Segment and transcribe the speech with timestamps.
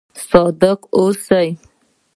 [0.29, 1.47] صادق اوسئ